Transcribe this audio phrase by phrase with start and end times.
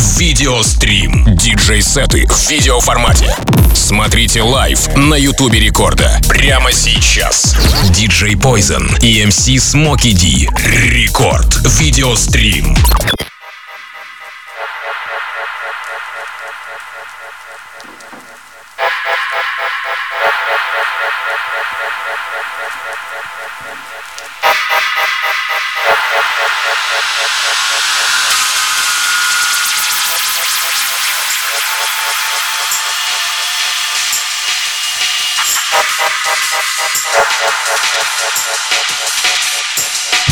[0.00, 1.36] Видеострим.
[1.36, 3.36] Диджей-сеты в видеоформате.
[3.74, 6.18] Смотрите лайв на Ютубе Рекорда.
[6.26, 7.54] Прямо сейчас.
[7.90, 10.48] Диджей Poison и MC Смоки Ди.
[10.64, 11.54] Рекорд.
[11.78, 12.74] Видеострим.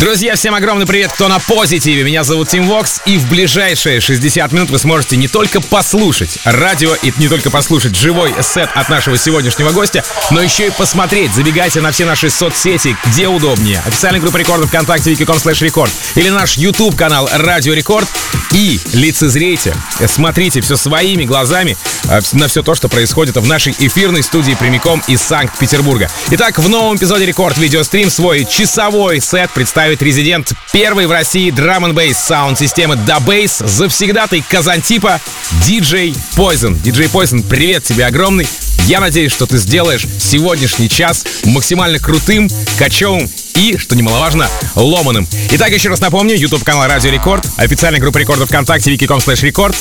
[0.00, 2.04] Друзья, всем огромный привет, кто на позитиве.
[2.04, 6.94] Меня зовут Тим Вокс, и в ближайшие 60 минут вы сможете не только послушать радио
[6.94, 11.34] и не только послушать живой сет от нашего сегодняшнего гостя, но еще и посмотреть.
[11.34, 13.82] Забегайте на все наши соцсети, где удобнее.
[13.84, 18.08] Официальная группа рекордов ВКонтакте wiki.com slash рекорд или наш YouTube канал Радио Рекорд.
[18.52, 19.74] И лицезрейте,
[20.06, 21.76] смотрите все своими глазами
[22.08, 26.08] э, на все то, что происходит в нашей эфирной студии прямиком из Санкт-Петербурга.
[26.30, 31.50] Итак, в новом эпизоде Рекорд Видеострим свой часовой сет представит представит резидент первой в России
[31.50, 35.18] драм н бейс саунд-системы DaBass, завсегдатый Казантипа,
[35.66, 36.78] DJ Poison.
[36.82, 38.46] DJ Poison, привет тебе огромный.
[38.84, 45.26] Я надеюсь, что ты сделаешь сегодняшний час максимально крутым, качевым и, что немаловажно, ломаным.
[45.52, 49.74] Итак, еще раз напомню, YouTube канал Радио Рекорд, официальная группа рекордов ВКонтакте, wiki.com slash рекорд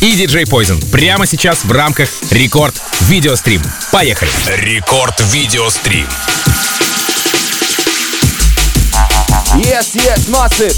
[0.00, 0.84] и DJ Poison.
[0.90, 3.62] Прямо сейчас в рамках Рекорд Видеострим.
[3.92, 4.30] Поехали!
[4.56, 6.06] Рекорд Видеострим.
[9.58, 10.72] Yes, yes, massive.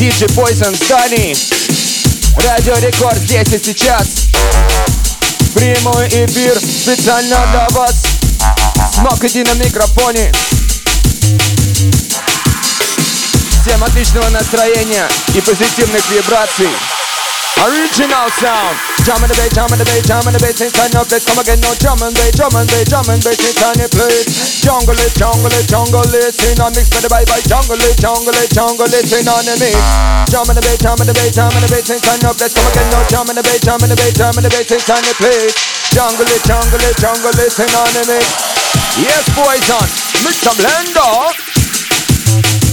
[0.00, 1.36] DJ Poison Стани.
[2.36, 4.28] Радио Рекорд здесь и сейчас.
[5.54, 7.94] Прямой эфир специально для вас.
[8.94, 10.32] Смог иди на микрофоне.
[13.60, 16.70] Всем отличного настроения и позитивных вибраций.
[17.58, 18.76] Original sound.
[19.04, 21.24] Drum and the bass, drum and the bass, drum and the bass inside no place.
[21.24, 24.55] Come again, no drum and bass, drum and bass, drum and bass inside the place.
[24.66, 26.34] Jungle it, jungle it, jungle it.
[26.34, 27.38] Sing on mix by the bye bye.
[27.46, 29.06] Jungle it, jungle it, jungle it.
[29.06, 29.78] Sing on the mix.
[30.26, 32.50] Drum and the bass, drum and the bass, drum and the bass inside no place.
[32.50, 34.66] Come again, no drum and the bass, drum and the bass, drum and the bass
[34.74, 35.54] inside the place.
[35.94, 37.54] Jungle it, jungle it, jungle it.
[37.54, 38.26] Sing on the mix.
[38.98, 39.86] Yes, Poison.
[40.34, 42.65] Some blender.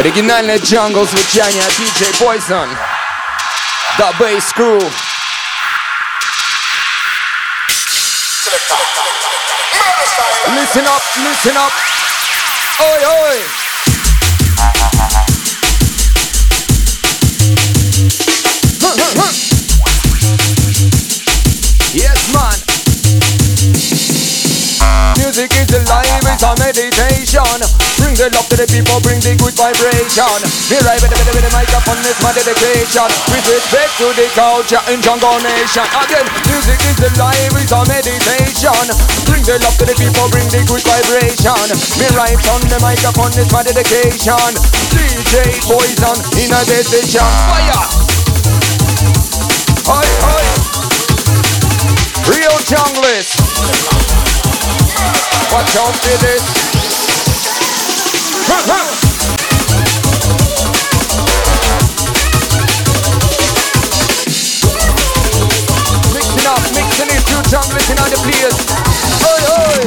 [0.00, 2.68] Оригинальное джангл звучание от DJ Poison
[3.98, 4.92] The Bass Crew
[10.54, 11.72] Listen up, listen up
[12.80, 13.38] Oi, oi
[14.58, 15.26] huh, huh, huh.
[21.92, 22.58] Yes, man
[25.16, 27.79] Music is alive, it's a meditation Bring
[28.21, 30.37] the love to the people, bring the good vibration.
[30.69, 34.77] Me right with the, the, the microphone, it's my dedication With respect to the culture
[34.93, 35.81] in Jungle Nation.
[35.97, 38.85] Again, music is alive, it's a meditation.
[39.25, 41.65] Bring the love to the people, bring the good vibration.
[41.97, 44.53] Me right on the microphone, it's my dedication
[44.93, 47.25] DJ Poison in a decision.
[47.25, 47.89] Fire!
[49.97, 50.45] Oi, oi!
[52.29, 53.33] Real junglist.
[55.49, 56.80] Watch out for this.
[58.50, 58.86] Huh, huh.
[66.14, 68.58] Mixing up, mixing it, two junglers in the place.
[69.22, 69.80] Oi, oi.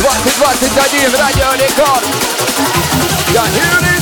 [0.00, 2.04] Двадцать двадцать один радио рекорд.
[3.32, 3.99] Я hear this.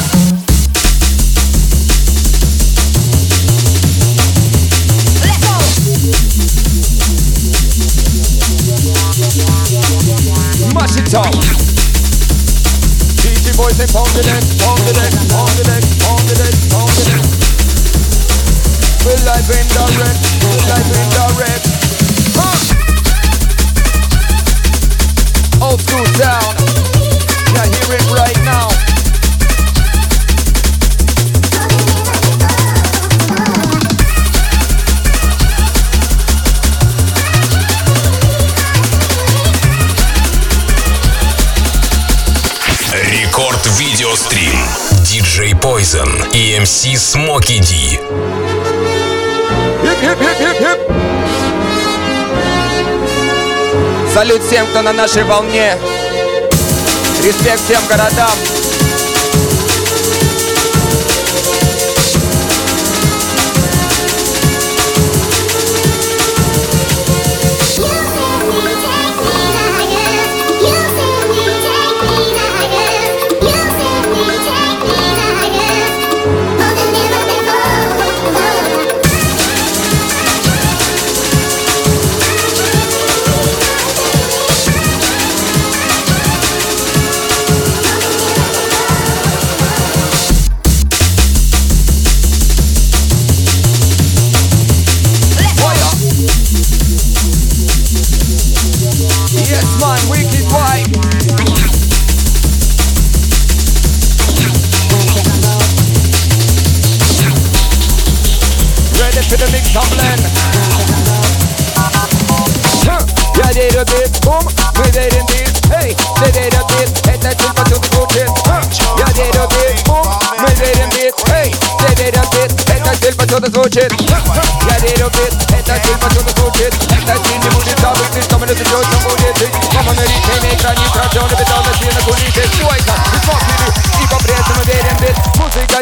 [11.09, 11.33] It up.
[13.57, 16.87] Boys say pound the deck, pound the deck, pound the deck, pound the deck, pound
[16.95, 17.19] the deck.
[19.03, 21.67] We're live in direct, we're live in direct.
[22.39, 22.55] Huh.
[25.65, 26.55] Old school sound.
[27.51, 28.68] Yeah, hear it right now.
[43.77, 44.53] Видеострим.
[45.03, 47.99] Диджей Poison и MC Смоки Ди.
[54.13, 55.77] Салют всем, кто на нашей волне.
[57.23, 58.31] Респект всем городам.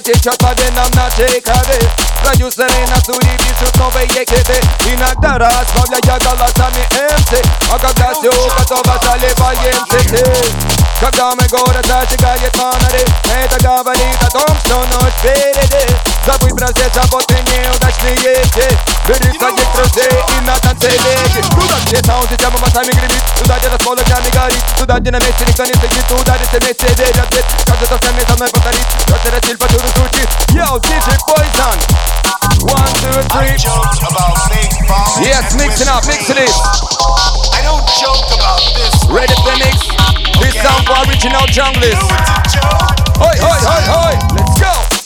[0.08, 1.90] Take shot for them, I'm not take it
[2.24, 4.56] Продюсеры на судили, суд новые хиты
[4.86, 13.05] Иногда расправляя голосами МС А когда все готово, заливаем цветы когда мы город зажигает фонари
[13.27, 15.85] Это говорит о том, что ночь впереди
[16.25, 18.69] Забудь про все заботы неудачные дни
[19.09, 23.95] Бери своих друзей и на танце леди Туда, где саунд-система басами гремит Туда, где раскол
[23.95, 27.47] огнями горит Туда, где на месте никто не стоит Туда, где все вместе верят ведь
[27.67, 31.79] Каждый то сами со мной повторит Каждый стиль повсюду звучит Yo, DJ Poison
[32.63, 33.59] One, two, three
[35.19, 36.51] Yes, mixing up, mixing it
[37.53, 40.16] I don't joke about this Ready for mix This
[40.62, 42.02] sound for original junglist.
[43.18, 44.97] Hoi, hoi, hoi, hoi Let's go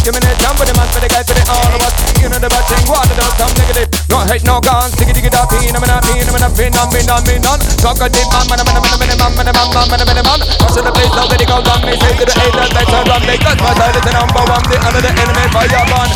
[0.00, 1.72] give me the me the jump for the man, for the guy, for the all
[1.76, 1.94] of us.
[2.20, 3.04] You know the bad thing, what?
[3.04, 3.88] water does some negative.
[4.08, 6.92] No hate, no guns, diggy diggy da peen, I'm a peen, I'm a peen, I'm
[6.96, 7.60] in, I'm in, on.
[7.80, 10.40] Talk a deep man, man, man, man, man, man, man, man, man, man, man, man.
[10.60, 13.58] Rush to the place, already goes on me, say to the haters, let's run, because
[13.60, 16.10] my side is the number one, the under the enemy fire burn.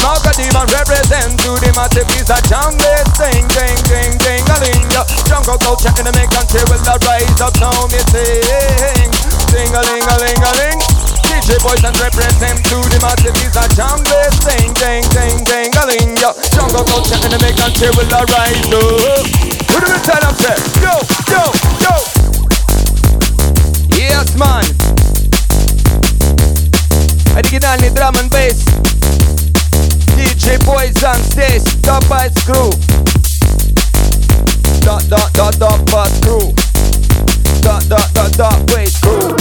[0.00, 4.56] Smoke a demon represent to the massive piece of jungle Sing, ding, ding, ding, a
[4.64, 4.88] ling
[5.28, 9.12] Jungle culture in the make country will the rise up now me sing
[9.52, 10.99] Ding a ling a ling a ling
[11.30, 14.18] DJ Poison represent to the massive is a jungle.
[14.42, 18.66] Ding, ding, ding, ding, a ling, yo Jungle culture and the make until will arise,
[18.66, 18.82] yo
[19.70, 20.58] Who do we tell them, say?
[20.82, 20.90] Yo,
[21.30, 21.42] yo,
[21.86, 21.94] yo.
[23.94, 24.66] Yes, man.
[27.38, 28.66] Original drum and bass.
[30.18, 32.74] DJ Boys and Poison здесь, Топайс Crew.
[34.82, 36.50] Dot, dot, dot, dot, bus crew.
[37.62, 39.39] Dot, dot, dot, dot, bass crew.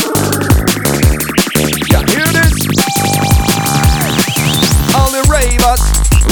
[5.59, 5.75] The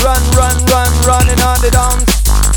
[0.08, 2.08] Run, run, run, running on the dance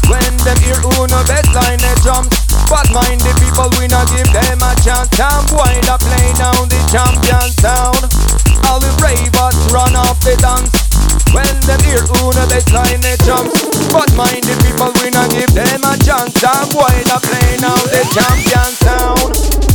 [0.07, 2.31] When them hear Uno bassline they jump.
[2.71, 5.11] But mind the people, we not give them a chance.
[5.19, 8.07] Time boy, not play now the champion sound.
[8.71, 10.71] All the ravers run off the dance.
[11.35, 13.51] When them hear Uno bassline they jump.
[13.91, 16.39] But mind the people we not give them a chance.
[16.39, 19.70] Some boy not play now the champion sound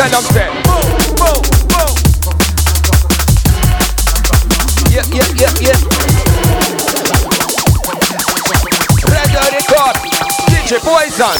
[0.00, 0.48] tell them say?
[0.64, 0.88] Boom,
[1.20, 1.92] boom, boom
[4.88, 5.76] Yeah, yeah, yeah, yeah
[9.12, 9.96] Radio record
[10.48, 11.36] DJ Poison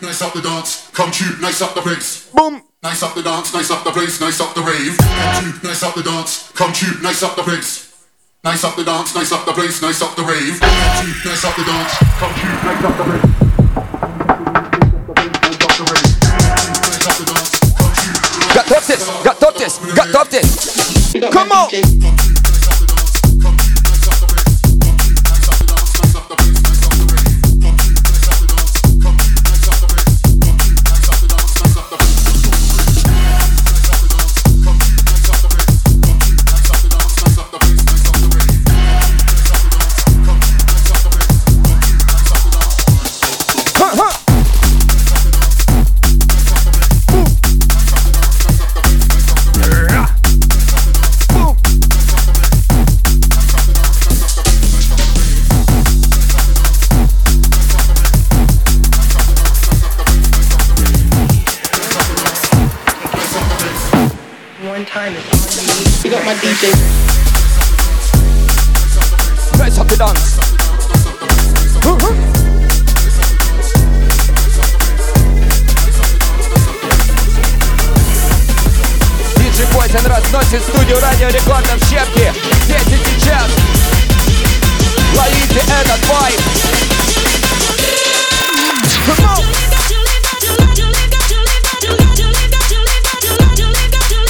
[0.00, 2.30] Nice up the dance, come to nice up the place.
[2.30, 2.62] Boom.
[2.82, 4.96] Nice up the dance, nice up the place, nice up the rave.
[4.98, 8.06] Come nice up the dance, come to nice up the place.
[8.44, 10.60] Nice up the dance, nice up the place, nice up the rave.
[10.60, 13.49] Nice up the dance, come to nice up the place.
[19.00, 21.12] This, got up this, got up this.
[21.32, 22.39] Come on.
[81.19, 83.49] студию радио рекордов щепки Здесь и сейчас
[85.15, 86.39] Ловите этот вайб
[89.05, 89.43] Come on!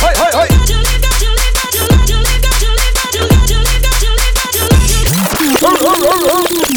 [0.04, 0.50] Ой, ой, ой!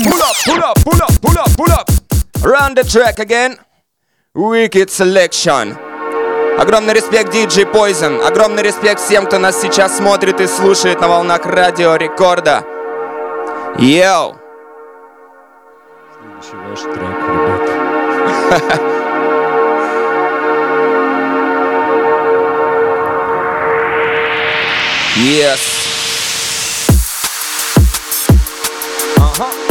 [0.05, 1.91] Pull up, pull up, pull up, pull up, pull up.
[2.43, 3.59] Run the track again.
[4.35, 5.82] Wicked selection.
[6.60, 8.22] Огромный респект DJ Poison.
[8.26, 12.64] Огромный респект всем, кто нас сейчас смотрит и слушает на волнах радио рекорда.
[13.80, 14.36] Йоу!
[16.14, 18.80] Следующий ваш трек, ребята.
[25.16, 25.62] Yes.
[29.18, 29.63] Ага.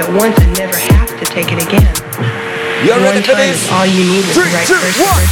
[0.00, 1.92] It once and never have to take it again.
[2.84, 3.70] You One ready for time, this?
[3.70, 5.04] all you need is the Three, right two, person.
[5.04, 5.26] one.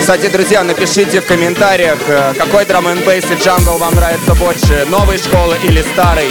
[0.00, 4.84] Кстати, друзья, напишите в комментариях, э, какой драм н бейс и джангл вам нравится больше,
[4.90, 6.30] новой школы или старой.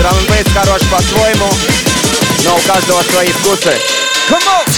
[0.00, 1.48] Драм н бейс хорош по-своему,
[2.44, 3.74] но у каждого свои вкусы.
[4.28, 4.75] Come on!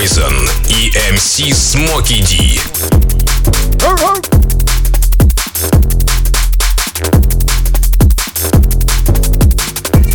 [0.00, 2.58] Poison и MC Смоки Ди.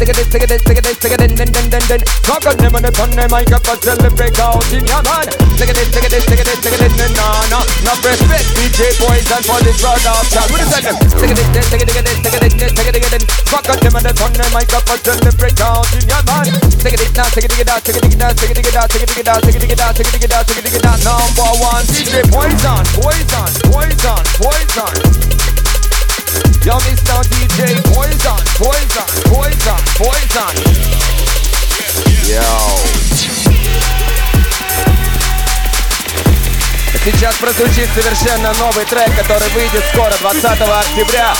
[0.05, 2.01] Stick it, stick it, stick it, stick it, din, din, din, din, din.
[2.29, 5.01] Rock on them on the turn them, mic up until they break out in your
[5.01, 5.25] man.
[5.57, 7.65] Stick it, stick it, stick it, stick it, din, din, na, na.
[7.81, 10.53] Now respect DJ Poison for this brother child.
[10.53, 10.85] What is that?
[10.85, 10.93] them?
[11.09, 13.23] Stick it, stick it, stick it, stick it, din, din, stick it, din, din.
[13.49, 16.21] Rock on them on the turn them, mic up until they break out in your
[16.29, 16.53] man.
[16.69, 18.61] Stick it, now, stick it, stick it, out, stick it, stick it, out, stick it,
[18.61, 20.13] stick it, out, stick it, stick it, out, stick it, stick it, out, stick it,
[20.13, 21.01] stick it, out, stick it, stick it, out.
[21.01, 25.54] Number one, DJ Poison, Poison, Poison, Poison.
[26.63, 27.21] Yo, Mr.
[27.29, 30.53] DJ Poison, Poison, Poison, Poison.
[32.25, 32.79] Йоу.
[37.05, 41.33] Сейчас прозвучит совершенно новый трек, который выйдет скоро, 20 октября.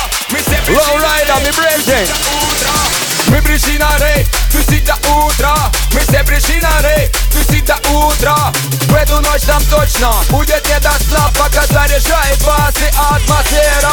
[0.68, 3.05] Low Rider, мы брежем.
[3.36, 5.70] Мы пришли на рейд, тусить до утра.
[5.92, 8.54] Мы все пришли на рейд, тусить до утра.
[8.88, 13.92] В эту ночь нам точно будет не до сна Пока заряжает вас и атмосфера.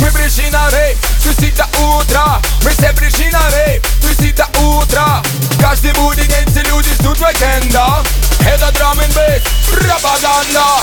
[0.00, 2.42] Мы пришли на рейд, тусить до утра.
[2.64, 5.22] Мы все пришли на рейд, тусить до утра.
[5.60, 8.02] Каждый будний день все люди ждут уикенда.
[8.40, 9.12] Это драм н
[9.70, 10.82] пропаганда.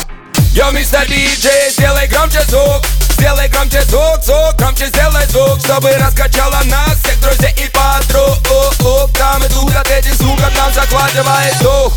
[0.53, 6.61] Йо, мистер диджей, сделай громче звук Сделай громче звук, звук, громче сделай звук Чтобы раскачало
[6.63, 9.11] нас, всех друзей и подруг.
[9.13, 11.93] Там и тут от этих звуков нам захватывает дух.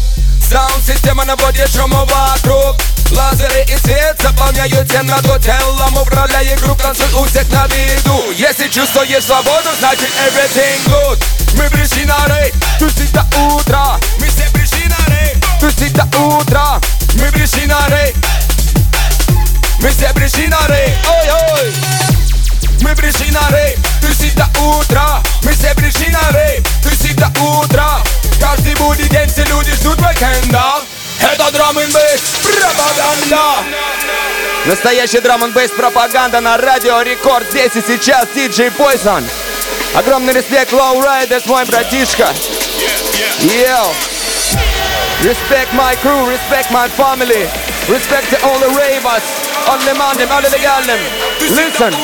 [0.50, 2.76] Саунд-система наводит шума вокруг.
[3.12, 5.96] Лазеры и свет заполняют темноту телом.
[5.96, 8.32] Управляя групп, танцуй у всех на виду.
[8.32, 11.22] Если чувствуешь свободу, значит everything good.
[11.54, 13.24] Мы пришли на рейд, тусить до
[13.54, 13.96] утра.
[14.18, 16.80] Мы все пришли на рейд, тусить до утра.
[17.14, 18.16] Мы пришли на рейд
[19.82, 21.74] мы все пришли на рейд, ой-ой
[22.82, 28.00] Мы пришли на рейд, тусить до утра Мы все пришли на рейд, тусить до утра
[28.40, 30.82] Каждый будний день все люди ждут уикенда
[31.20, 33.38] Это драм н пропаганда
[34.66, 39.24] Настоящий драм н пропаганда на радио Рекорд Здесь и сейчас диджей Poison
[39.94, 42.32] Огромный респект Low Riders, мой братишка.
[43.40, 43.92] Йоу.
[45.22, 47.48] Respect my crew, respect my family
[47.88, 50.98] Respect all the ravers On the on them, all of the gal them.
[51.40, 51.94] Listen.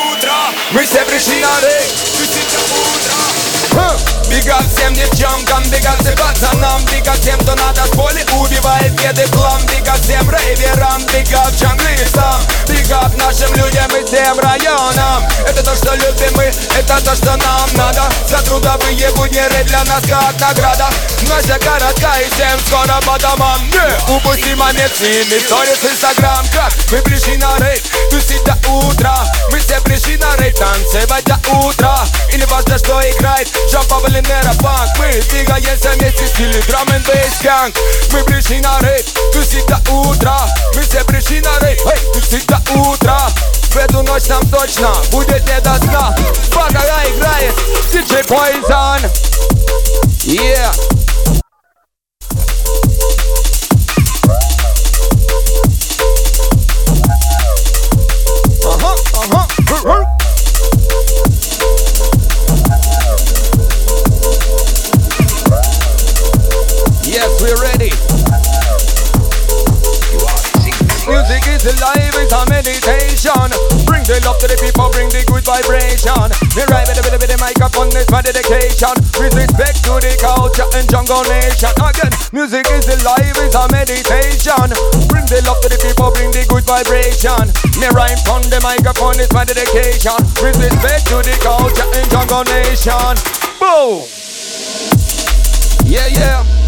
[0.73, 3.48] Miss every scenery.
[3.77, 9.61] Ап всем девчонкам, бега всем пацанам Бега всем, кто надо с поля убивает беды план
[9.67, 15.25] Бега всем рейверам, бега в джанглистам Бега нашим людям и всем районам.
[15.47, 16.45] Это то, что любим мы,
[16.79, 18.03] это то, что нам надо.
[18.27, 20.89] За трудовые будни для нас как награда.
[21.29, 23.61] Наша городка и всем скоро по домам.
[23.71, 29.25] Не упусти момент с ними, сторис, инстаграм Как мы пришли на рейд, тусить до утра.
[29.51, 32.07] Мы все пришли на рейд, танцевать до утра.
[32.33, 34.26] Или важно, что играет, жопа, блин,
[34.62, 37.76] панк Мы двигаемся вместе в стиле драм н бейс ганг
[38.12, 42.60] Мы пришли на рейд, тусить до утра Мы все пришли на рейд, эй, тусить до
[42.74, 43.28] утра
[43.74, 46.16] в эту ночь нам точно будет не до сна
[46.52, 47.56] Пока играет
[47.92, 49.10] DJ Poison
[50.26, 50.72] Yeah
[74.29, 76.29] Love to the people, bring the good vibration.
[76.53, 78.93] Me ride with a bit of the microphone, it's my dedication.
[79.17, 81.73] With respect to the culture and jungle nation.
[81.81, 84.69] Again, music is alive, it's a meditation.
[85.09, 87.49] Bring the love to the people, bring the good vibration.
[87.81, 90.21] Me rhyme on the microphone, it's my dedication.
[90.45, 93.17] With respect to the culture and jungle nation.
[93.57, 94.05] Boom!
[95.89, 96.68] Yeah, yeah.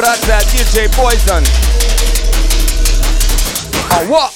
[0.00, 1.46] Вибрации от DJ Poison.
[3.90, 4.30] А вот!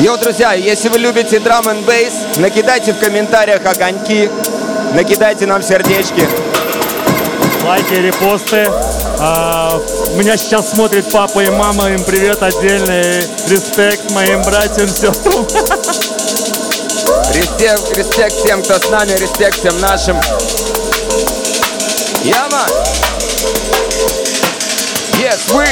[0.00, 4.28] Йоу, друзья, если вы любите драм н бейс, накидайте в комментариях огоньки,
[4.92, 6.28] накидайте нам сердечки.
[7.64, 8.68] Лайки, репосты.
[9.24, 9.80] А,
[10.16, 15.46] меня сейчас смотрит папа и мама, им привет отдельный, респект моим братьям, сестрам.
[17.32, 20.20] Респект, респект всем, кто с нами, респект всем нашим.
[22.24, 22.66] Яма!
[25.20, 25.70] Yes, we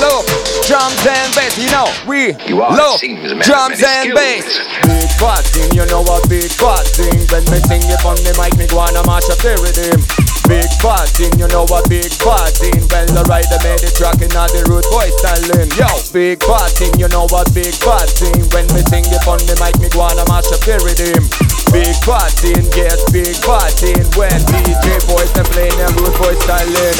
[0.00, 0.24] love
[0.66, 1.58] drums and bass.
[1.58, 2.98] You know, we love
[3.42, 4.58] drums and bass.
[4.86, 7.12] Big boxing, you know what big boxing.
[7.28, 10.25] When me sing it on the mic, me go on a mash up the rhythm.
[10.46, 14.46] Big party, you know what big party Well, the rider made the track and on
[14.54, 19.02] the rude boy styling Yo, big party, you know what big party When me sing
[19.10, 21.26] it on the mic, me go on a mash up the rhythm.
[21.74, 26.98] Big party, yes, big party When DJ boys are playing their road boy styling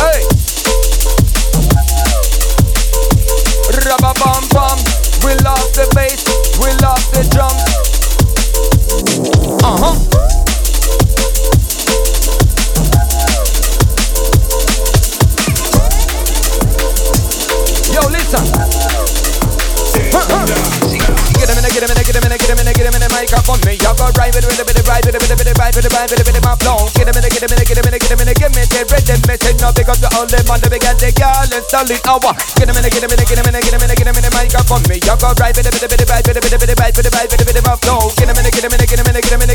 [0.00, 0.24] Hey!
[3.84, 4.78] Rabba bum bum
[5.28, 6.24] We love the bass,
[6.56, 7.68] we love the drums.
[9.60, 10.18] Uh-huh.
[10.18, 10.27] Yo,
[18.28, 18.44] listen.
[21.38, 23.02] Get him in, get him in, get him in, get him in, get him in
[23.06, 23.60] the microphone.
[23.64, 25.90] Me, y'all go right with a bit of right with a bit of with a
[25.94, 26.90] right with a bit of my flow.
[26.98, 28.80] Get him in, get him in, get him in, get him in, give me the
[28.90, 29.18] rhythm.
[29.30, 32.34] Me say no big the only man, the big and the girl and solid hour.
[32.58, 34.24] Get him in, get him in, get him in, get him in, get him in
[34.26, 34.82] the microphone.
[34.90, 36.76] Me, y'all go right with a bit of right with a bit of with a
[37.14, 38.10] right with a bit of my flow.
[38.18, 39.47] Get him in, get him in, get him in, get him in,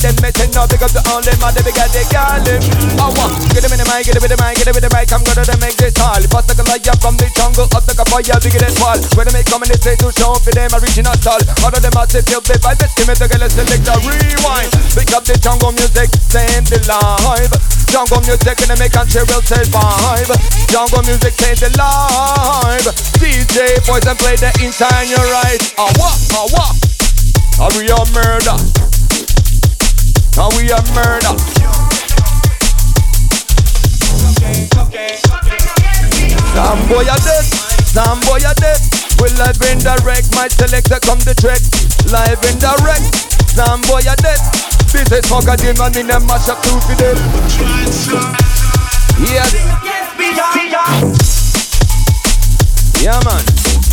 [0.00, 0.16] the rhythm.
[0.24, 2.64] Me say no big up the only man, the big and the girl and
[2.96, 3.28] hour.
[3.52, 5.12] Get him in the mic, get him in the mic, get him in the mic.
[5.12, 6.22] I'm gonna make this all.
[6.32, 8.98] Bust like a lion from the jungle, up like a fire, bigger than wall.
[9.16, 11.44] When they make coming, they say to show for them original style.
[11.64, 14.70] All of them massive, feel the vibe, give me the girl, select a rewind.
[14.96, 17.52] Pick up the jungle music, send the live.
[17.90, 20.30] Jungle music and make country will survive.
[20.70, 22.86] Jungle music, send the live.
[23.18, 25.60] DJ Poison play the inside your right.
[25.76, 26.16] Ah what?
[26.32, 26.72] Ah what?
[27.60, 28.56] Are we a murder?
[30.38, 31.34] Are we a murder?
[36.54, 37.44] Some boy are dead,
[37.86, 38.80] some boy are dead.
[39.20, 41.60] We live in direct, my selector come the trick.
[42.12, 43.04] Live in direct,
[43.54, 44.40] some boy are dead.
[44.92, 47.16] Business fucker deal man in them mash up for them.
[49.20, 49.54] Yes.
[53.02, 53.89] Yeah man.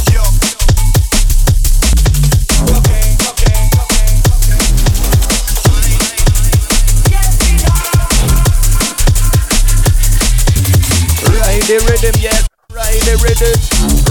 [11.68, 12.48] The rhythm, yes.
[12.72, 13.52] Ride the rhythm.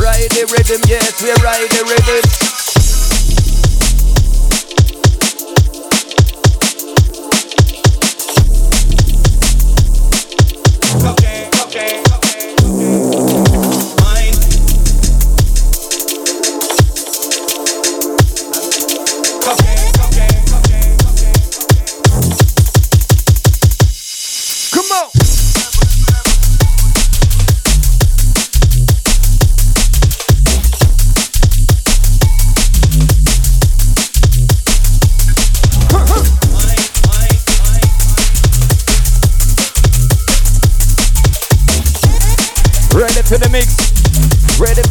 [0.02, 1.22] Ride the rhythm, yes.
[1.22, 2.20] We ride the rhythm.
[11.12, 12.05] Okay, okay.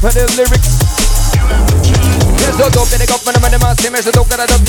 [0.06, 0.70] For the lyrics.
[2.38, 4.62] Yes, so dope, det kommer med massor med så dope dag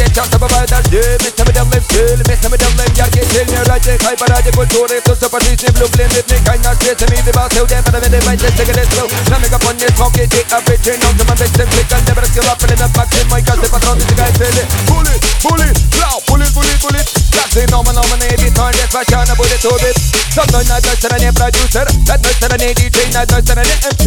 [1.25, 4.53] Missa med dem still, missa med dem jag get till När jag räcker hypa radio
[4.57, 7.64] kultur Så så precis ni blå blind Ni kan inte se sig det bara så
[7.70, 10.31] det Bara med det bara inte säga det slow När mig på ni smoke it
[10.33, 13.27] Take a bitch in Som man växer Klicka never skill up in the back In
[13.33, 17.97] my kasse patron ska jag fälla Bullet, bullet, blow Bullet, bullet, bullet Klassing om man
[17.97, 19.97] om man är ditt hörn Det ska tjäna bullet och bit
[20.36, 24.06] Som nöjd när dödsarna är producer När dödsarna är DJ När dödsarna är MC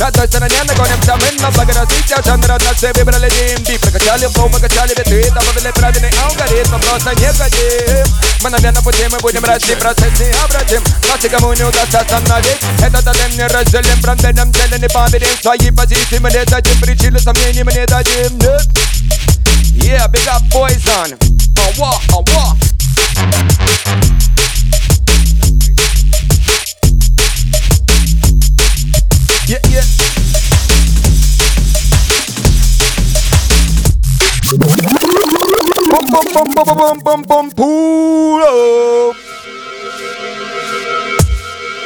[0.00, 2.74] När dödsarna är När går nämta Men man baggar och sitter Jag känner att när
[2.80, 8.06] ser Vibra legend Прокачали флоу, мы качали биты Добавили правильный алгоритм Просто не вгодим
[8.42, 13.46] Мгновенно пути мы будем расти Процесс необратим Нас никому не удастся остановить Этот тотем не
[13.46, 18.38] разделим Фронтеном деле не победим Свои позиции мы не дадим Причины сомнений мы не дадим
[18.38, 18.86] Нет
[19.86, 21.39] Yeah, big up poison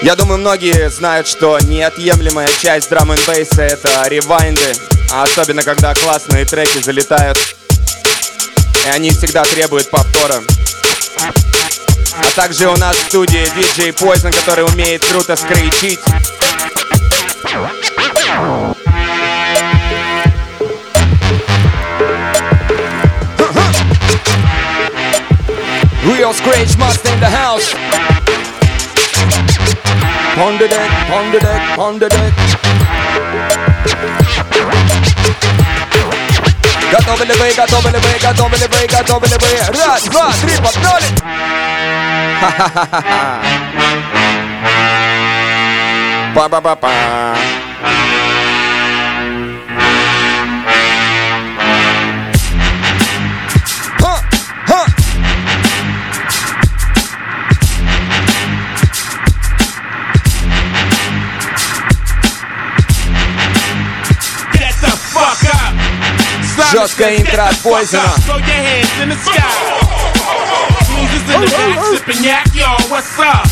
[0.02, 4.76] Я думаю, многие знают, что неотъемлемая часть драм н это ревайнды,
[5.12, 7.38] а особенно когда классные треки залетают,
[8.86, 10.42] и они всегда требуют повтора.
[12.18, 16.00] А также у нас в студии DJ Poison, который умеет круто скричить.
[26.04, 27.74] Real Scratch Master in the house.
[30.36, 32.34] Ponder that, ponder that, ponder that.
[36.95, 39.79] Готовы ли вы, готовы ли вы, готовы ли вы, готовы ли вы?
[39.79, 41.07] Раз, два, три, погнали!
[42.41, 43.41] Ха-ха-ха-ха.
[46.35, 46.91] Па-па-па-па.
[66.76, 68.04] just ain't that poison.
[68.28, 68.52] Throw your
[69.00, 69.16] in the
[71.56, 73.48] back, sipping yak, yo, what's up?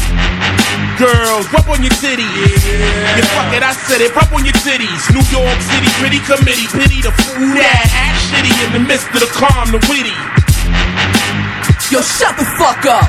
[0.99, 2.27] Girls, rub on your titties.
[2.67, 3.15] Yeah.
[3.15, 4.11] You fuck it, I said it.
[4.11, 5.07] Rub on your titties.
[5.15, 9.23] New York City, pretty committee, pity the fool that act shitty in the midst of
[9.23, 10.11] the calm, the witty.
[11.95, 13.07] Yo, shut the fuck up.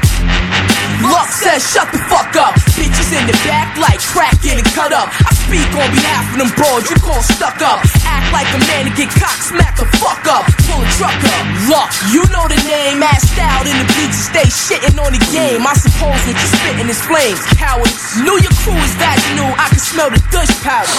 [1.02, 2.54] Luck says shut the fuck up.
[2.78, 5.10] Bitches in the back like crack getting cut up.
[5.26, 7.78] I speak on behalf of them broads you call stuck up.
[8.02, 10.42] Act like a man and get cock smack the fuck up.
[10.66, 11.46] Pull a truck up.
[11.70, 12.98] Luck, you know the name.
[12.98, 15.62] Assed out in the bleachers, stay shitting on the game.
[15.62, 17.38] I suppose that you're spitting his flames.
[17.54, 17.94] Cowards.
[18.18, 20.90] Knew your crew is that you knew I can smell the Dutch powder.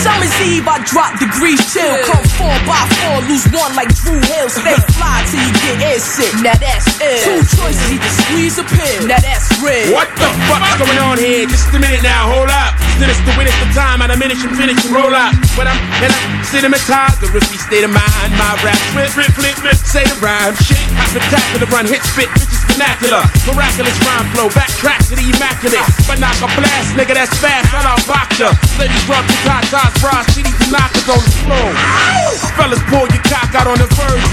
[0.00, 2.00] Summer's Eve, I drop degrees chill.
[2.08, 4.48] Come four by four, lose one like Drew Hill.
[4.48, 6.32] Stay fly till you get air sick.
[6.40, 7.20] Now that's it.
[7.28, 9.12] Two choices, either squeeze a pill.
[9.12, 9.92] Now that's red.
[9.92, 11.44] What the fuck's going on here?
[11.44, 12.89] Just a minute now, hold up.
[13.00, 15.32] Sinister witness the time, I diminish and finish and roll up.
[15.56, 18.28] When I'm in a cinematized, the risky state of mind.
[18.36, 20.52] My rap flip, flip, flip, flip, say the rhyme.
[20.60, 23.24] Shit, I spectacular run, hit spit, bitches vernacular.
[23.48, 25.80] Miraculous rhyme flow, backtrack to the immaculate.
[26.04, 28.52] But knock a blast, nigga, that's fast, I don't box ya.
[28.76, 31.72] Ladies rub the tatas, bras, shitty knockers on the floor.
[32.52, 34.28] Fellas, pull your cock out on the verge,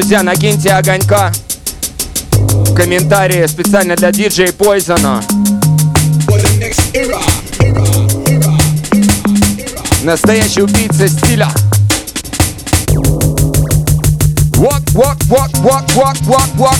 [0.00, 1.30] друзья, накиньте огонька
[2.74, 5.22] комментарии специально для диджей Пойзона.
[10.02, 11.50] Настоящий убийца стиля.
[14.54, 16.78] Walk, walk, walk, walk, walk, walk.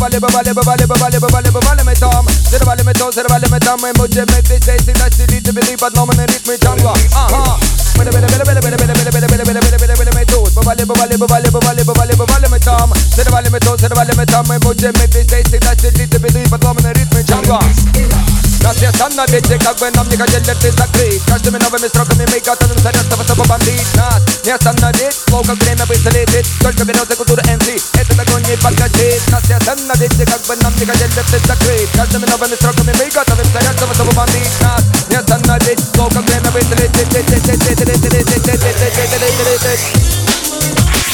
[0.00, 3.58] वाले वाले वाले वाले वाले वाले में दम सिर वाले में दो सिर वाले में
[3.60, 7.58] दम मुझे में दिल से सीधा सीधी तबली बदलो मैंने रित में जाऊँगा हाँ
[7.98, 10.84] मेरे मेरे मेरे मेरे मेरे मेरे मेरे मेरे मेरे मेरे मेरे मेरे में दो वाले
[10.92, 14.52] वाले वाले वाले वाले वाले में दम सिर वाले में दो सिर वाले में दम
[14.66, 19.26] मुझे में दिल से सीधा सीधी तबली बदलो मैंने रित में जाऊँगा На свет на
[19.26, 23.44] ветер, как бы нам не хотели рты закрыть Каждыми новыми строками мы готовим средства, чтобы
[23.44, 28.56] бомбить Нас не остановить, слово как время высолетит Только березы культуры НС, этот огонь не
[28.56, 33.10] подкатит Нас не остановить, как бы нам не хотели рты закрыть Каждыми новыми строками мы
[33.10, 36.98] готовим средства, чтобы бомбить Нас не остановить, слово как время высолетит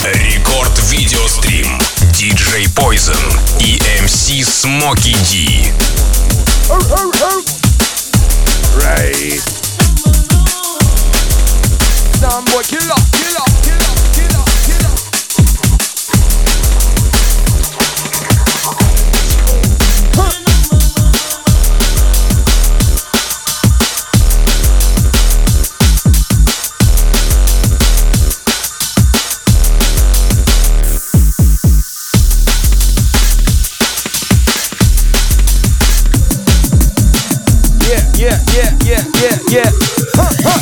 [0.04, 1.80] Рекорд видеострим
[2.16, 3.12] DJ Poison
[3.58, 5.72] и MC Smoky D.
[8.76, 9.40] Right.
[12.20, 14.53] Sound boy, kill up, kill kill.
[39.54, 39.70] yeah.
[40.18, 40.60] Huh, huh.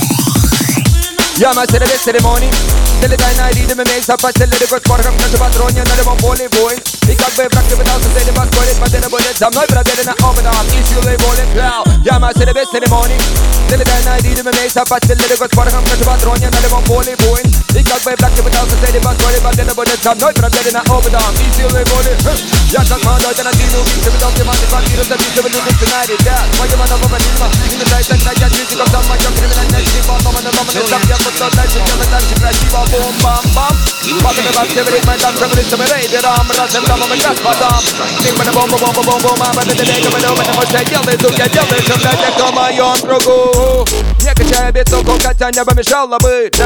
[1.40, 2.48] Ja, ma se deve essere money
[2.98, 5.40] Stelle deine ID, die mir mehr sagt, was stelle dir kurz vor, komm, kannst du
[5.40, 6.76] was rollen, dann immer voll wohl.
[7.08, 9.82] Ich hab bei Fragen mit aus, sehe was wollen, bei deiner Bullet, am neu bei
[9.82, 11.82] deiner Augen am, ich will wollen, klar.
[12.04, 13.16] Ja, ma se deve essere money
[13.66, 16.06] Stelle deine ID, die mir mehr sagt, was stelle dir kurz vor, komm, kannst du
[16.06, 17.61] was rollen, dann immer voll wohl.
[17.80, 20.36] Ik kan bij blakken betaald, ze zeiden van sorry, maar dit wordt het dan nooit
[20.40, 21.32] proberen naar overdaan.
[21.38, 22.14] Die ziel weer worden,
[22.74, 24.02] ja dat man uit en dat die nu niet.
[24.04, 25.66] Ze bedoelt je man, ik van hier op de bies, the bedoelt
[26.26, 26.46] that.
[26.58, 29.04] Maar je man over mijn nieuwe, in de tijd dat ik je muziek op dan,
[29.08, 32.08] maar je criminal net, ik I'm en mama en dat je moet dat tijdje kunnen
[32.12, 33.74] dan je krijgt die bal boom bam bam.
[34.24, 36.84] Wat ik wat je weet, mijn dan ze willen ze me reden, ram ras en
[36.88, 37.82] dan mijn gas wat dan.
[38.28, 40.70] Ik ben een bom bom bom bom maar met de deken met over en wat
[40.74, 43.84] jij wil, doe jij wil, zo dat je kom maar je on progo.
[44.24, 46.56] Я качаю бицу, качать, а не бы мешало быть.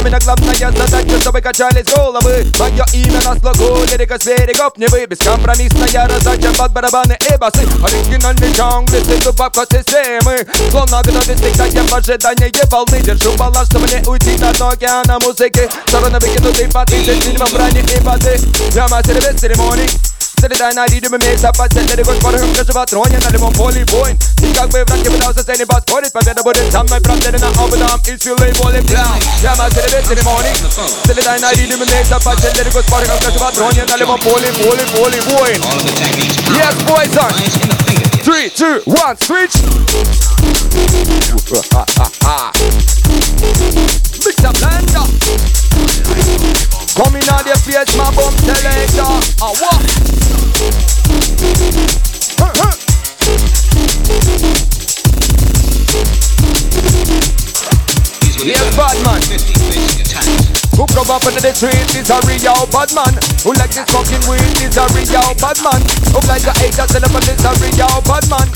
[0.97, 2.47] Задача, чтобы качались головы.
[2.59, 7.67] Мое имя на слуху, лирика с берегов Невы Бескомпромиссная раздача под барабаны и басы.
[7.85, 10.47] Оригинальный джангл, если бабка системы.
[10.71, 13.01] Словно готовит спектакль в ожидании волны.
[13.01, 15.69] Держу баланс, чтобы не уйти на дно океана музыки.
[15.87, 18.39] Стороны выкинуты по тысяч фильмов брони и воды
[18.75, 21.97] Я мастер без церемоний Said it and I did my mates up, I said that
[21.97, 24.13] it was for him because of a throne and I'm poly boy.
[24.37, 27.01] Chicago wave like it was saying about for it, but then about it, time my
[27.01, 28.85] brother and I over them, it's you lay ball him.
[28.89, 30.57] Yeah, I said it in morning.
[31.09, 33.09] Said it and I did my mates up, I said that it was for him
[33.17, 35.51] because of a throne and I'm poly, poly, poly boy.
[36.53, 37.33] Yes, Poison.
[38.27, 39.57] Three, two, one, switch.
[44.25, 45.07] Mix up blender
[46.97, 49.03] Come in on the place, my bum selector
[49.43, 49.83] Ah, what?
[52.39, 52.77] Huh, huh.
[58.47, 59.21] Yes, bad man.
[60.77, 63.17] Who come up into the street is a real bad man.
[63.43, 65.81] Who like this fucking weed is a real bad man.
[66.13, 68.47] Who like the haters in the is a real bad man.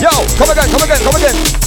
[0.00, 1.65] Yo, come again, come again, come again.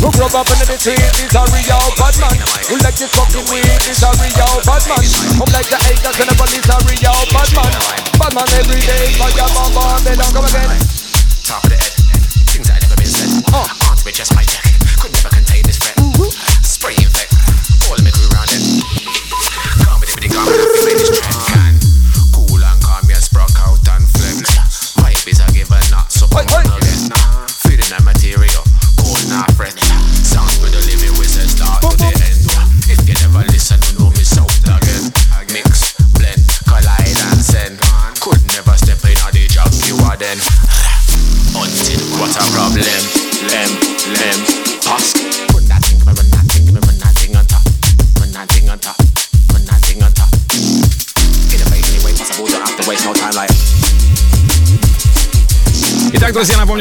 [0.00, 2.36] Who grow up into the street is a real bad man.
[2.68, 5.00] Who like this fucking weed is a real bad man.
[5.00, 7.72] Who like the haters in the police is a real bad man.
[8.18, 10.73] Bad man every day, fire bomb bomb, they don't come again.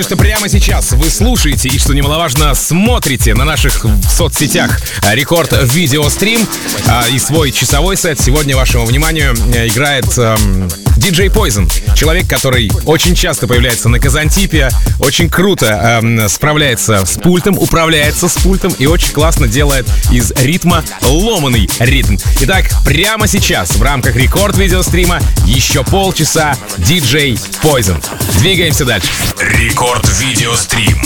[0.03, 4.79] Напомню, что прямо сейчас вы слушаете и, что немаловажно, смотрите на наших соцсетях
[5.13, 6.39] рекорд видеострим
[6.87, 8.19] а, и свой часовой сет.
[8.19, 10.69] Сегодня вашему вниманию э, играет эм,
[11.03, 11.69] Диджей Poison.
[11.97, 15.65] Человек, который очень часто появляется на Казантипе, очень круто
[16.01, 22.15] эм, справляется с пультом, управляется с пультом и очень классно делает из ритма ломаный ритм.
[22.39, 28.01] Итак, прямо сейчас в рамках рекорд видеострима еще полчаса Диджей Poison.
[28.39, 29.09] Двигаемся дальше.
[29.39, 30.97] Рекорд видеострим.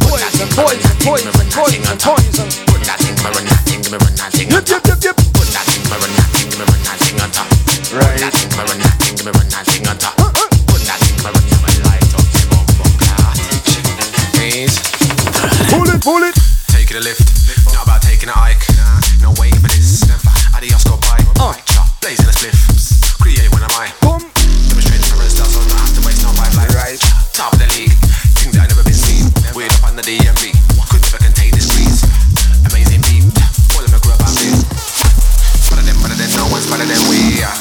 [0.00, 2.70] Poison, poison, poison, poison, poison.
[4.50, 6.19] Yep, yep, yep, yep.
[7.90, 8.22] Right.
[15.74, 16.34] Pull it, pull it.
[16.70, 17.26] Taking a lift,
[17.74, 18.62] not about taking a hike.
[19.18, 20.06] No wait for this.
[20.54, 21.18] Adios, go bye.
[21.42, 21.50] Uh.
[21.98, 23.18] Blazing a spliff.
[23.18, 23.90] Create when I'm high.
[23.98, 24.22] Boom.
[24.70, 26.30] Demonstrating for us, so I don't have to waste no
[26.70, 26.94] Right.
[27.34, 27.94] Top of the league,
[28.38, 29.26] things that I never been seen.
[29.50, 30.54] Weird up on the DMV,
[30.94, 32.06] could never contain this squeeze.
[32.70, 33.26] Amazing beat,
[33.74, 34.62] all of them grew up on this.
[35.66, 37.59] Better than, better than no one's better than we are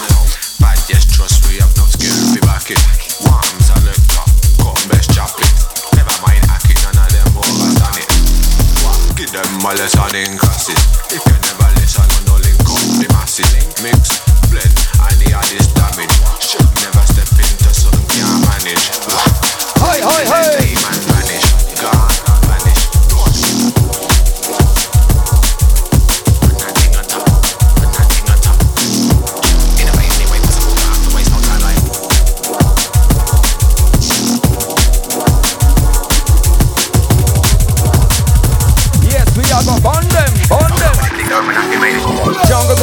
[19.79, 20.58] hey, hey, hey.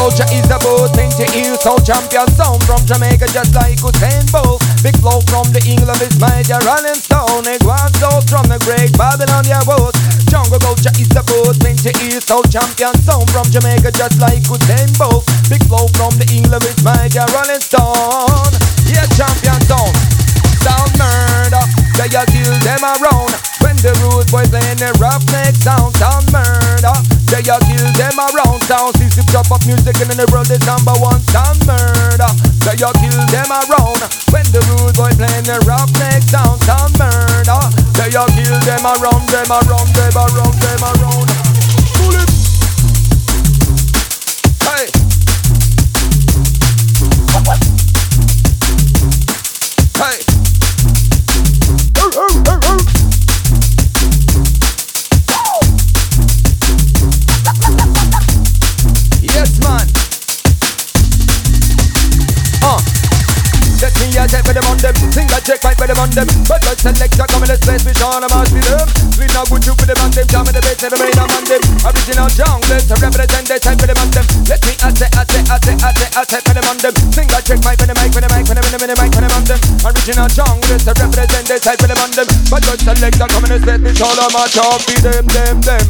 [0.06, 4.62] Culture is boat, thing to hear soul champion sound from Jamaica, just like Usain Bolt.
[4.78, 7.42] Big flow from the England is major Rolling Stone.
[7.50, 7.90] It was
[8.30, 9.98] from the great Babylonia boat.
[10.30, 14.86] Jungle culture is boat, thing to hear soul champion sound from Jamaica, just like Usain
[14.94, 15.26] Bolt.
[15.50, 18.54] Big flow from the England is major Rolling Stone.
[18.86, 19.90] Yeah, champion sound.
[20.62, 21.55] Sound murder,
[21.96, 23.32] they a kill them around.
[23.64, 26.92] When the rude boys playing the roughneck sound, sound murder,
[27.32, 28.60] they a kill them around.
[28.68, 31.20] Sound system drop up music and in the world is number one.
[31.32, 32.30] Sound murder,
[32.68, 34.00] they a kill them around.
[34.28, 37.60] When the rude boys playing the roughneck sound, sound murder,
[37.96, 41.55] they a kill them around, them around, them around, them around.
[64.86, 67.92] Them Sing a check for them on them But let's select a the space We
[67.98, 68.86] show them how to them
[69.18, 71.18] We now good you for them on them Jam in the bass and the main
[71.18, 74.88] on them Original junglers To represent the type for them on them Let me a
[74.94, 77.38] check, a check, a check, a check, a check for them on them Sing a
[77.42, 79.22] check right for the mic, for the mic, for the mic, for the mic, for
[79.22, 82.82] them on them Original junglers To represent the type for them on them But let's
[82.86, 85.86] select a the space We show them how to be them, them, them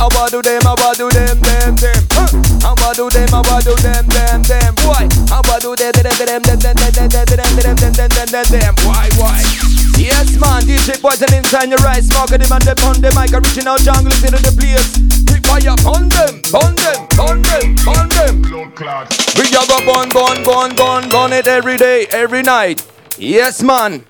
[0.00, 2.00] I want do them, I want do them, them, them?
[2.66, 5.92] I want do them, I want do them, them, them Boy, I want do them,
[5.94, 9.08] them, them, them, them, them, them, them, them, them, them, them, them, them, them, why,
[9.16, 9.38] why?
[9.96, 13.76] Yes, man, DJ Poison inside your right, smoking them on the on the mic, original
[13.78, 14.98] jungle in the place.
[15.28, 18.42] We fire on them, on them, on them, on them.
[19.36, 22.84] We a go burn, burn, burn, burn, burn it every day, every night.
[23.18, 24.04] Yes, man.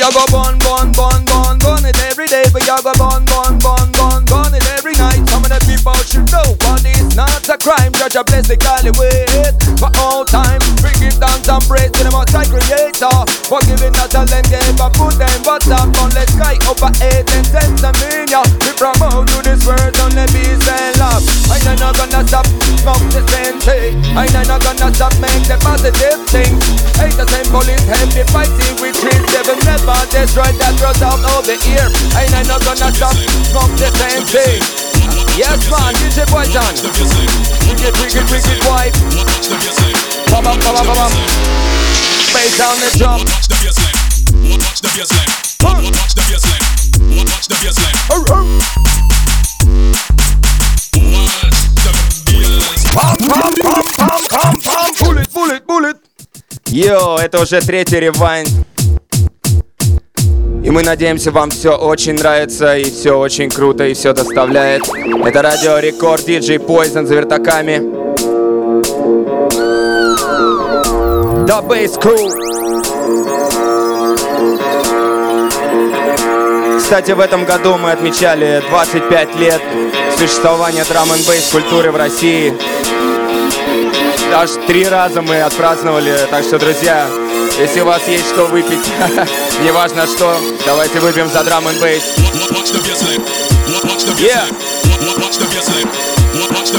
[0.00, 2.44] We a go burn, burn, burn, burn, burn it every day.
[2.54, 4.94] We a go burn, burn, burn, burn, burn it every
[5.66, 7.92] people should know what is not a crime.
[7.92, 10.60] Judge a bless the golly wait for all time.
[10.80, 13.16] Bring it down and praise to the most high creator.
[13.48, 16.92] For giving us a land gave a put them but up on the sky over
[17.02, 18.44] eight and ten million.
[18.62, 21.24] We promote to this world on the peace and love.
[21.50, 22.46] I know not gonna stop
[22.80, 23.98] smoke the same thing.
[24.16, 26.52] I know not gonna stop make the positive thing.
[27.00, 29.24] Hate the same police heavy fighting with trees.
[29.32, 31.86] Devil never destroy that rose out of the ear.
[32.16, 33.16] I know not gonna stop
[33.50, 34.89] smoke the same thing.
[35.36, 36.74] Yes man, DJ Poison.
[37.68, 38.94] Wicked, wicked, wicked wife.
[40.30, 41.12] Bam, bam, bam, bam, bam.
[42.32, 43.20] Bass down the drum.
[43.20, 43.96] Watch the baseline.
[44.60, 45.30] Watch the baseline.
[45.64, 46.64] Watch the baseline.
[47.26, 47.56] Watch the
[48.10, 48.26] arr.
[52.94, 54.90] Pam, pam, pam, pam, pam, pam.
[54.98, 55.96] Bullet, bullet, bullet.
[56.66, 58.46] Йо, это уже третий ревайн.
[60.62, 64.82] И мы надеемся, вам все очень нравится, и все очень круто, и все доставляет.
[65.24, 67.80] Это радио Рекорд, диджей Poison за вертаками.
[71.46, 72.30] The Bass Crew.
[76.78, 79.62] Кстати, в этом году мы отмечали 25 лет
[80.18, 82.52] существования драм н бейс культуры в России.
[84.34, 87.06] Аж три раза мы отпраздновали, так что, друзья,
[87.60, 88.86] если у вас есть что выпить,
[89.62, 92.02] неважно что, давайте выпьем за драм н бейс.
[92.80, 93.20] Bassline.
[93.84, 94.46] Watch the Yeah.
[94.48, 95.88] bassline.
[96.48, 96.78] Watch the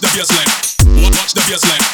[0.00, 0.50] the bassline.
[1.16, 1.85] Watch the bassline.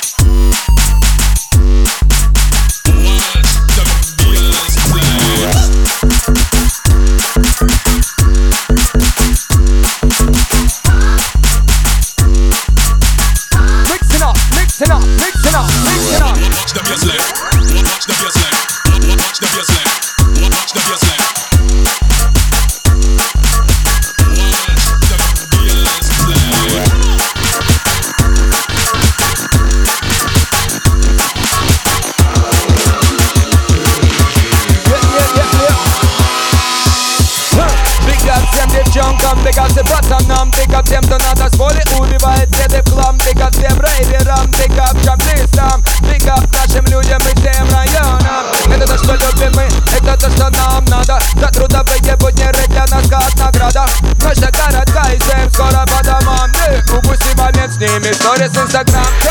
[58.73, 59.22] Instagram.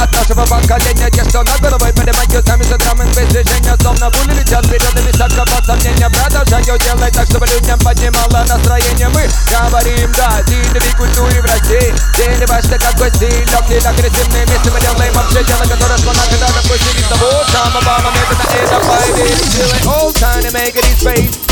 [0.00, 1.10] От нашего поколения.
[1.10, 5.02] Те, что на головой поднимают сами за драм без движения Словно пули летят вперед и
[5.02, 6.10] без всякого сомнения.
[6.10, 9.08] Продолжаю делать так, чтобы людям поднимало настроение.
[9.08, 11.94] Мы говорим, да, дилевой культуре в России.
[12.14, 16.46] Где не важно какой стиль, легкий, агрессивный Вместе мы делаем вообще дело, которое слона когда
[16.48, 21.46] допустили того самого момента Это пойдет силой All time to make it in space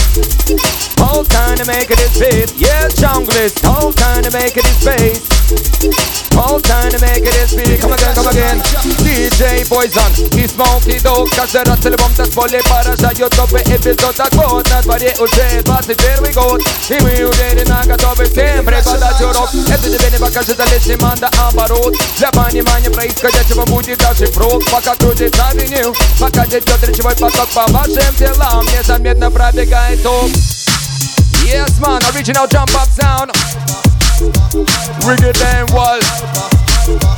[0.98, 3.64] Whole time to make it is fit, yeah, junglist.
[3.64, 6.23] Whole time to make it is space.
[6.34, 7.80] Whole time to make it is fit.
[7.80, 8.58] Come again, come again.
[9.06, 14.82] DJ Poison и Smokey Dog Каждый раз целиком танцполе поражают новый эпизод Так вот, на
[14.82, 16.60] дворе уже 21 год
[16.90, 22.30] И мы уверенно готовы всем преподать урок Это тебе не покажется лишним, а наоборот Для
[22.30, 28.66] понимания происходящего будет даже прок Пока крутится винил, пока течет речевой поток По вашим телам
[28.66, 30.28] незаметно пробегает ток
[31.44, 35.98] Yes man, original jump up sound Reggae and wall.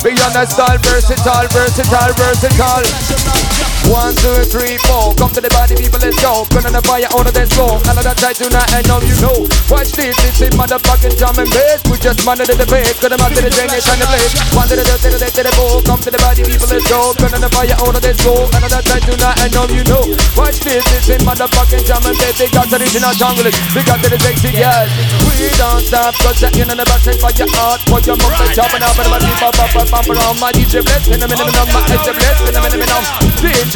[0.02, 6.02] Beyond the style, versatile, versatile, versatile One, two, three, four Come to the body, people,
[6.02, 8.66] let's go Burn on the fire, on the dance floor All of that tight tonight,
[8.74, 12.58] I know you know Watch this, it's in motherfucking drum and bass We just monitor
[12.58, 14.26] the bass Cut them out to the drain, they trying to play
[14.58, 16.82] One to the dirt, to the to the ball Come to the body, people, let's
[16.90, 19.46] go Burn on the fire, on the dance floor All of that tight tonight, I
[19.54, 20.02] know you know
[20.34, 24.08] Watch this, it's in motherfucking drum and bass They got original jungle We got to
[24.10, 24.90] the sexy girls
[25.30, 28.50] We don't stop Cause you're in the back, for your heart For your mouth, and
[28.50, 31.54] chopping up And my people, pop, pop, pop around My DJ bless, in a minute,
[31.54, 32.86] my head's a bless In a minute,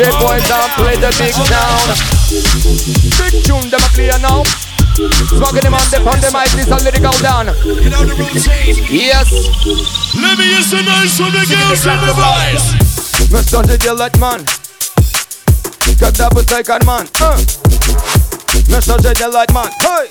[0.00, 1.92] DJ boys, don't play the big sound
[3.20, 4.40] Big tune them a play now.
[5.28, 7.52] Smoking them on the on the mic, this a lyrical down.
[7.68, 8.80] You know the routine.
[8.88, 9.28] Yes.
[10.16, 12.64] Let me hear some noise from the girls and the boys.
[13.28, 13.60] Mr.
[13.60, 14.40] DJ Lightman.
[16.00, 17.04] Got double second man.
[17.20, 17.36] Uh.
[18.72, 18.96] Mr.
[19.04, 19.68] DJ Lightman.
[19.84, 20.08] Hey.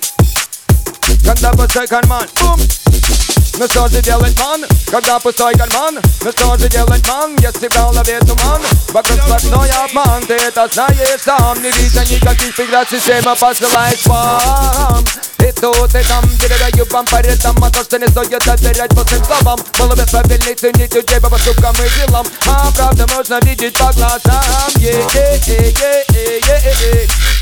[1.26, 2.28] Got double second man.
[2.38, 3.39] Boom.
[3.58, 3.88] Mr.
[3.90, 4.66] DJ Lightman.
[4.92, 6.02] Got double second man.
[6.22, 6.58] Mr.
[6.58, 7.38] DJ Lightman.
[7.42, 10.26] Если в голове туман, вокруг сплошной обман.
[10.26, 11.62] Ты это знаешь сам.
[11.62, 15.06] Не видя никаких преград, система посылает спам.
[15.40, 19.24] И тут, и там передаю вам по рядам А то, что не стоит доверять пустым
[19.24, 23.92] словам Было бы правильней ценить людей по поступкам и делам А правда можно видеть по
[23.94, 24.44] глазам
[24.76, 26.20] Е-е-е-е-е-е
[26.60, 27.39] Выбирай свой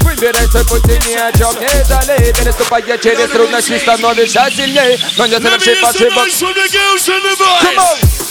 [0.68, 5.40] путь и ни о чем не жалей Переступая через трудности становишься сильней Но не Let
[5.40, 7.84] me совершив hear some ошибок noise from the girls and the Come on!
[8.00, 8.22] boys.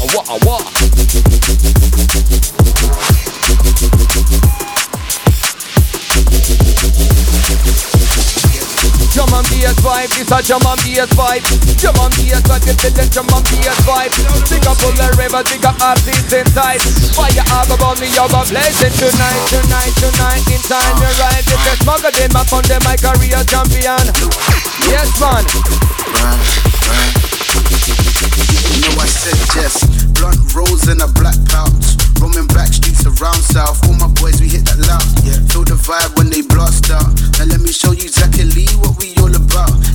[0.00, 0.56] Awa, awa
[9.19, 11.43] Drum and bass vibe, this a drum and bass vibe
[11.75, 14.15] Drum and bass vibe, you feel the drum and bass vibe
[14.47, 16.79] Big up all the rivers, big up artists inside
[17.11, 22.15] Fire all about me, you're blazing tonight, tonight, tonight Inside you're right, it's a smoker,
[22.15, 24.07] them up on the my career champion
[24.87, 25.43] Yes man
[28.71, 29.83] You know I said yes.
[30.15, 31.99] Blunt rolls and a black pouch.
[32.23, 33.83] Roaming back streets around south.
[33.83, 35.03] All my boys, we hit that loud.
[35.27, 35.43] Yeah.
[35.51, 37.11] Feel the vibe when they blast out.
[37.35, 39.08] Now let me show you exactly what we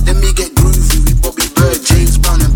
[0.05, 1.05] Let me get groovy.
[1.05, 2.54] We Bobby Byrd, James Brown, and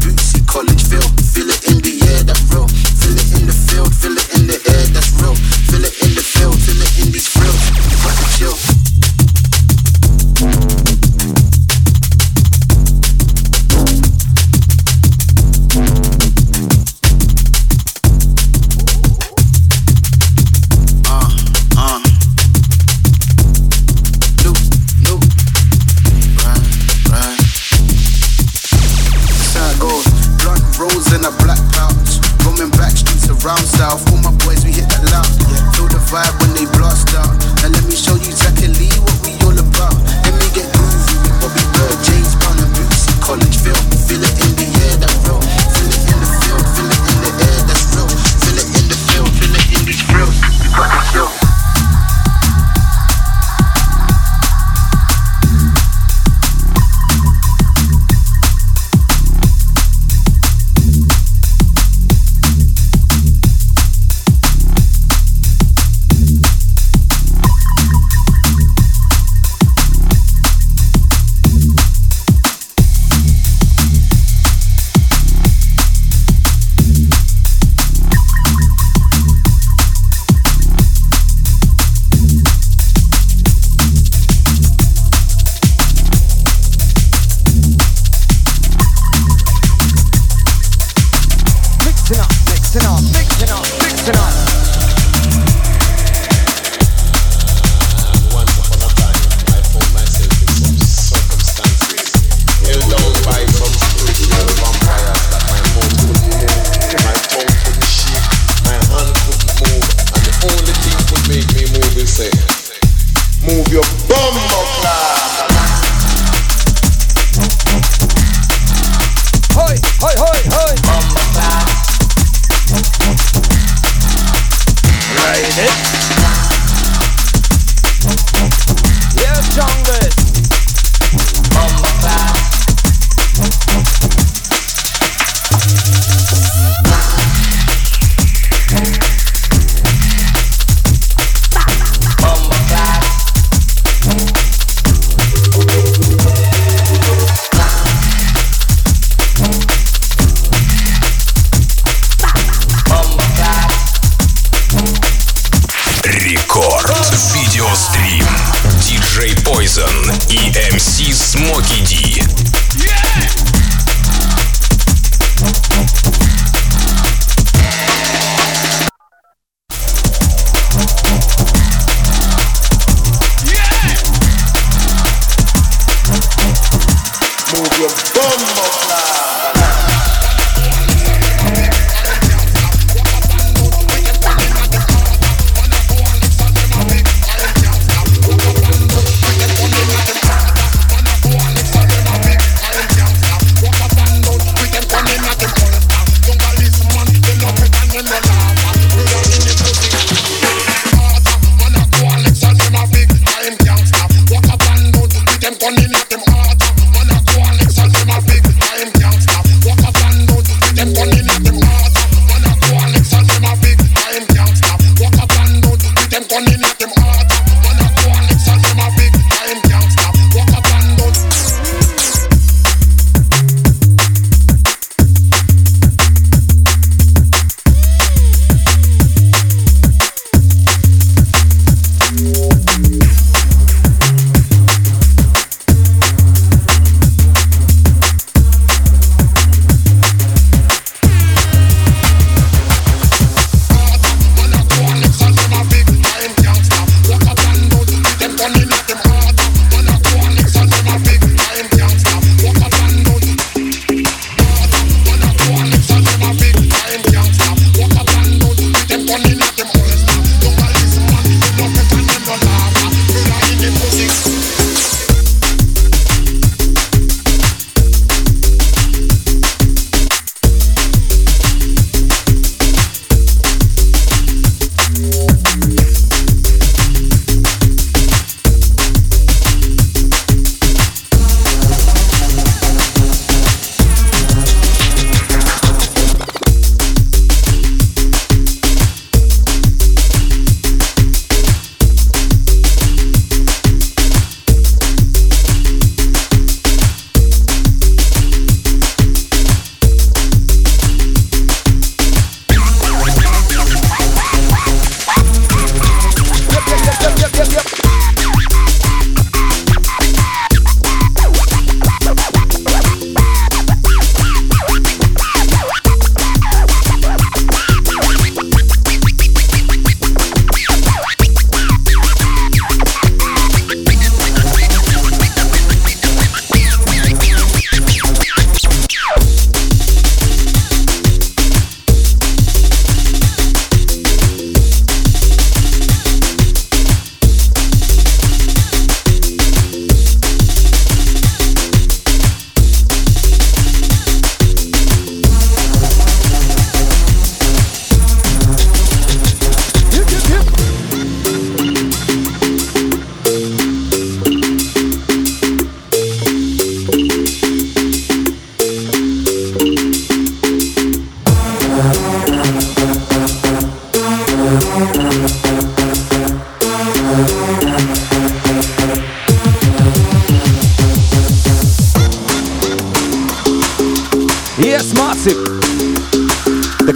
[31.19, 32.23] in a black pouch.
[32.47, 33.99] Roaming back streets around south.
[34.11, 35.27] All my boys, we hit that loud.
[35.51, 35.59] Yeah.
[35.75, 37.35] Feel the vibe when they blast out.
[37.59, 38.15] Now let me show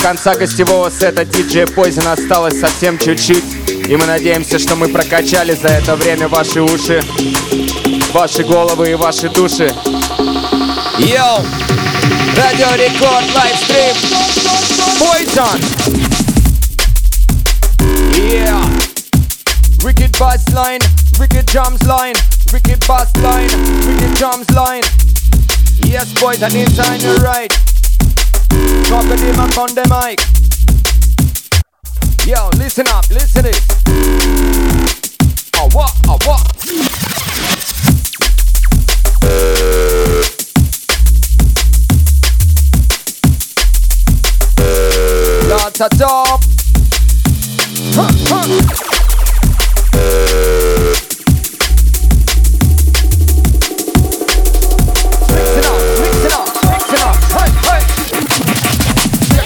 [0.03, 3.87] конца гостевого сета DJ Poison осталось совсем чуть-чуть.
[3.87, 7.01] И мы надеемся, что мы прокачали за это время ваши уши,
[8.11, 9.73] ваши головы и ваши души.
[10.97, 11.45] Йоу!
[12.35, 13.95] Радио Рекорд, лайвстрим!
[14.99, 15.59] Poison!
[18.11, 18.61] Yeah!
[19.85, 20.81] Wicked bass line,
[21.17, 22.15] wicked drums line,
[22.51, 23.49] wicked bass line,
[23.87, 24.83] wicked drums line.
[25.85, 27.53] Yes, boys, and inside the right.
[28.85, 30.19] Drop the demon on the mic.
[32.25, 33.59] Yo, listen up, listen it.
[35.55, 36.53] Oh, what, oh, what?
[45.49, 46.43] Lots of top.
[47.95, 48.92] Huh, huh.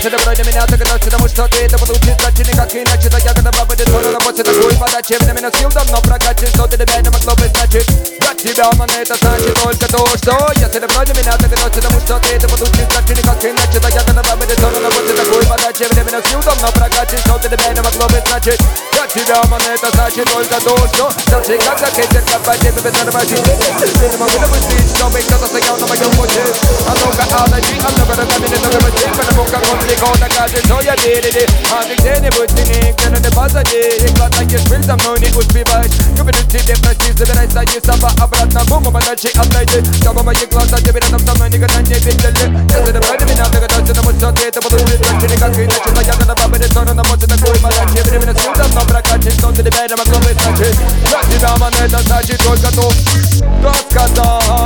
[0.07, 2.15] Если вроде меня так иначе, потому что ты это получишь.
[2.15, 6.47] Значит никак иначе, то я готова будет скоро работать такой подачи Временно сил давно прокачан,
[6.47, 7.87] что для тебя не могло бы значить?
[8.15, 12.19] Для тебя, ман, это значит только то, что Если вроде меня так иначе, потому что
[12.23, 12.87] ты это получишь.
[12.87, 17.19] Значит никак иначе, то я готова будет скоро работать такой подачи Временно сил давно прокачан,
[17.27, 18.61] что для тебя не могло бы значить?
[18.95, 23.43] Для тебя, ман, это значит только то, что Даже когда хейтер копать, это без норматив
[23.43, 26.39] Я не могу допустить, чтобы кто-то стоял на моем пути.
[26.87, 28.87] А ну-ка, отойди, а ну-ка, руками не только
[29.19, 33.30] Потому как он далеко докажет, что я делили А ты где-нибудь ты нигде, но ты
[33.30, 38.64] позади И глотаешь пыль за мной не успеваешь Говорю тебе прости, забирай сади сама обратно
[38.66, 42.44] Буму подачи отойди Чтобы мои глаза тебе рядом со мной никогда не видели
[42.74, 46.14] Если ты вроде меня догадался, потому что ты это получишь Значит никак иначе, но я
[46.14, 50.18] готова быть сторону Может такой подачи, временно сил давно прокачан Что для тебя не могло
[50.18, 52.92] бы значить Для тебя, ман, это значит только то
[53.60, 54.65] Кто сказал, что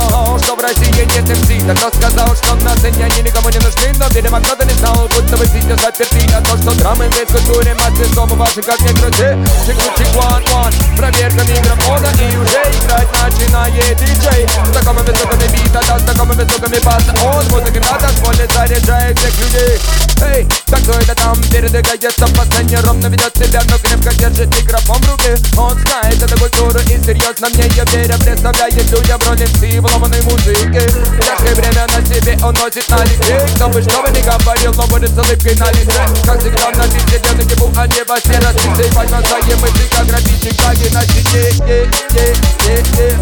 [0.72, 3.92] России нет МС Да кто сказал, что на сцене они никому не нужны?
[3.98, 6.20] Но, видимо, кто-то не знал, будто вы сидите заперты.
[6.34, 9.36] А то, что драмы в культуре массы Снова ваши, как ни крути.
[9.66, 14.46] Чик-чик, one-one Проверка микрофона и уже играть начинает диджей.
[14.48, 19.38] С такими высокими бита, да, с такими высокими баса Он музыки на танцполе заряжает всех
[19.40, 19.80] людей.
[20.22, 25.10] Эй, так кто это там по сцене Ровно ведет себя, но крепко держит микрофон в
[25.10, 25.36] руке.
[25.56, 30.20] Он знает эту культуру и серьезно мне я верю Представляет людям роли в ломаной
[30.62, 30.86] музыке
[31.24, 34.86] Яркое время на себе он носит на лице Кто бы что бы ни говорил, но
[34.86, 38.38] будет с улыбкой на лице Как всегда на лице делает ему, а не во все
[38.38, 42.34] распицы Подмазаем мысли, как граффити, шаги на стене е, е,
[42.66, 43.18] е, е.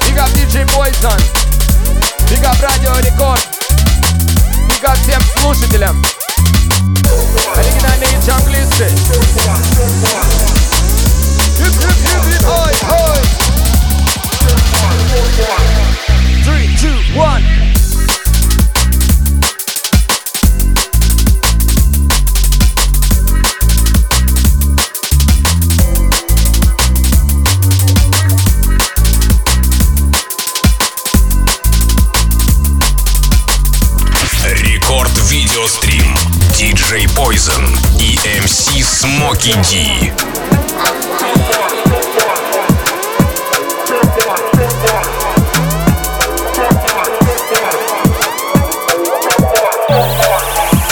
[0.00, 1.20] Big up DJ Poison
[2.30, 3.46] Big up Radio Рекорд.
[4.68, 6.02] Big up всем слушателям.
[7.54, 8.90] Оригинальные джанглисты
[11.58, 13.45] Hip, hip, hip, hip, ой, ой
[34.86, 36.16] Рекорд видеострим.
[36.52, 40.12] DJ Poison и MC Смоки Ди.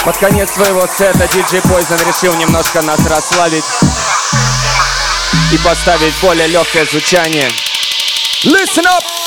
[0.04, 3.64] Под конец своего сета DJ Poison решил немножко нас расслабить
[5.50, 7.48] и поставить более легкое звучание.
[8.44, 9.23] Listen up!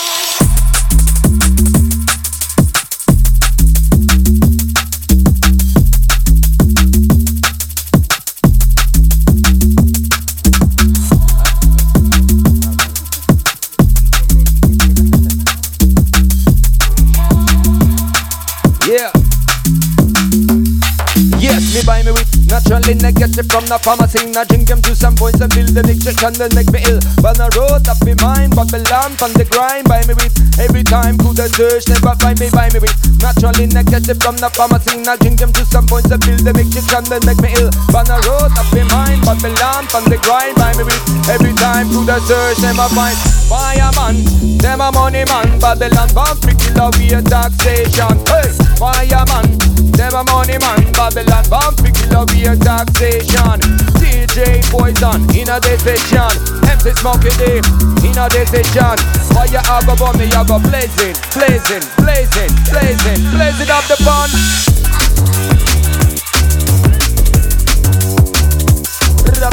[22.88, 24.32] Naturally negative from the pharmacy.
[24.32, 27.00] Now drink them to some points and build the and then make me ill.
[27.20, 29.88] But the road up in mine, but the lamp on the grind.
[29.88, 33.68] Buy me with every time cool the search, never find me, buy me with naturally
[33.68, 35.04] negative from the pharmacy.
[35.04, 37.72] Now drink them to some points and build the and then make me ill.
[37.92, 40.56] But the road up in mine, but the lamp on the grind.
[40.56, 43.18] Buy me with every time cool the search, never find.
[43.52, 44.24] Fireman,
[44.60, 48.16] them a money man, Babylon bomb, freaky love, be a taxation.
[48.28, 48.48] Hey,
[48.80, 49.48] fireman,
[49.96, 52.77] them a money man, Babylon bomb, freaky love, be a taxation.
[52.86, 56.30] DJ Poison, in a decision.
[56.70, 57.58] MC Smoky D,
[58.06, 58.98] in a decision.
[59.34, 64.30] Fire I go burn me, I go blazing, blazing, blazing, blazing, blazing up the bun.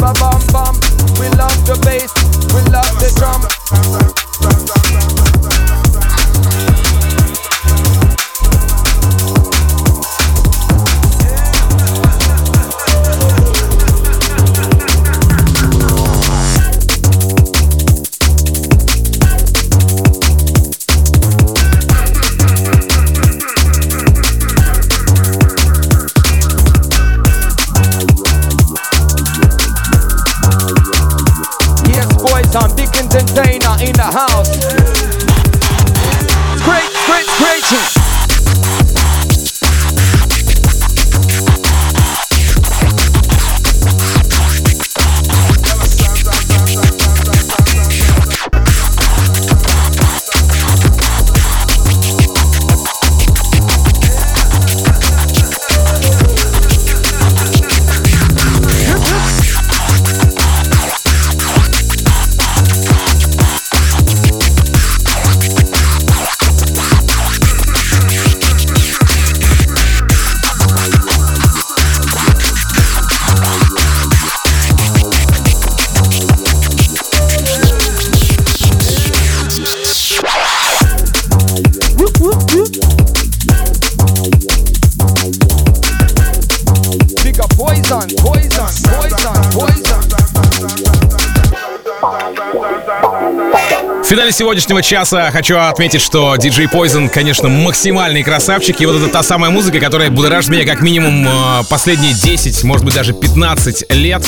[0.05, 0.75] Bam bam,
[1.19, 2.13] we love the bass,
[2.53, 3.43] we love the drum.
[33.15, 34.64] Entertainer in the house.
[94.55, 98.81] Сегодняшнего часа хочу отметить, что DJ Poison, конечно, максимальный красавчик.
[98.81, 102.85] И вот это та самая музыка, которая будоражит меня как минимум э, последние 10, может
[102.85, 104.25] быть, даже 15 лет.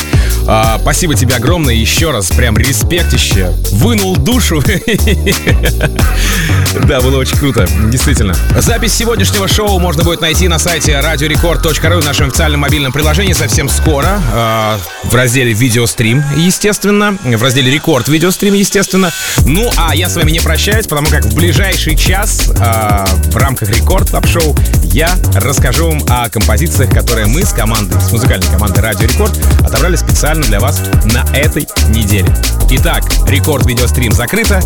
[0.49, 2.31] А, спасибо тебе огромное еще раз.
[2.31, 3.53] Прям респектище.
[3.70, 4.61] Вынул душу.
[6.85, 8.35] Да, было очень круто, действительно.
[8.59, 14.20] Запись сегодняшнего шоу можно будет найти на сайте radiorecord.ru нашем официальном мобильном приложении совсем скоро.
[14.33, 17.16] А, в разделе «Видеострим», естественно.
[17.22, 19.11] В разделе «Рекорд видеострим», естественно.
[19.45, 23.70] Ну, а я с вами не прощаюсь, потому как в ближайший час э, в рамках
[23.70, 24.55] Рекорд Клаб Шоу
[24.97, 29.94] я расскажу вам о композициях, которые мы с командой, с музыкальной командой Радио Рекорд отобрали
[29.94, 32.34] специально для вас на этой неделе.
[32.70, 34.62] Итак, Рекорд Видеострим закрыто.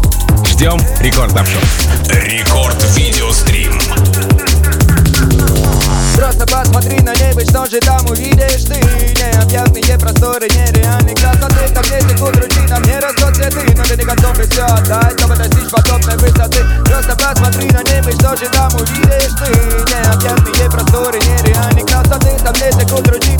[0.46, 2.14] Ждем Рекорд Шоу.
[2.14, 3.76] Рекорд Видеострим.
[6.14, 12.00] Просто посмотри на небо, что же там увидишь ты Необъятные просторы, нереальной красоты Там где
[12.08, 15.70] текут ручьи, там не растут цветы Но ты не готов и все отдать, чтобы достичь
[15.70, 19.89] подобной высоты Просто посмотри на небо, что же там увидишь ты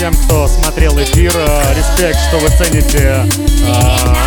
[0.00, 1.30] всем, кто смотрел эфир.
[1.36, 3.16] Э, респект, что вы цените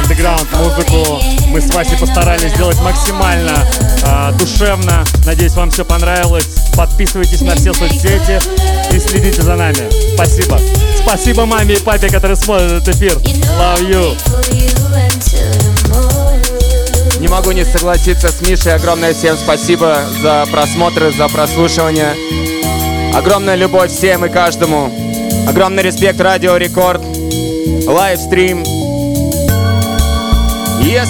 [0.03, 1.19] андеграунд э, музыку.
[1.47, 3.65] Мы с Васей постарались сделать максимально
[4.05, 5.03] э, душевно.
[5.25, 6.47] Надеюсь, вам все понравилось.
[6.77, 8.39] Подписывайтесь на все соцсети
[8.93, 9.89] и следите за нами.
[10.13, 10.59] Спасибо.
[11.03, 13.17] Спасибо маме и папе, которые смотрят этот эфир.
[13.57, 14.15] Love you.
[17.19, 18.75] Не могу не согласиться с Мишей.
[18.75, 22.13] Огромное всем спасибо за просмотры, за прослушивание.
[23.15, 25.02] Огромная любовь всем и каждому.
[25.47, 27.01] Огромный респект Радио Рекорд.
[27.85, 28.63] Лайвстрим.
[30.81, 31.09] Yes.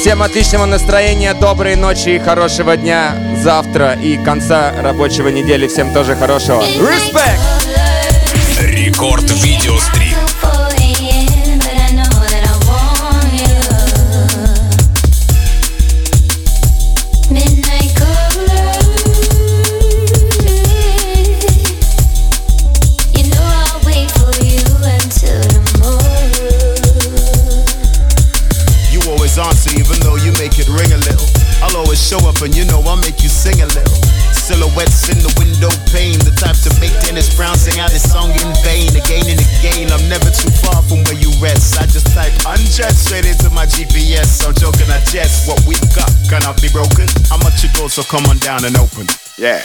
[0.00, 5.66] Всем отличного настроения, доброй ночи и хорошего дня завтра и конца рабочего недели.
[5.68, 6.62] Всем тоже хорошего.
[6.62, 7.40] Респект!
[8.60, 10.09] Рекорд видеострим.
[47.90, 49.06] So come on down and open.
[49.36, 49.62] Yeah.